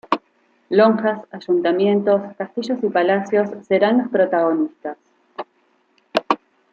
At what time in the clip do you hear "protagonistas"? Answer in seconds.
4.09-4.97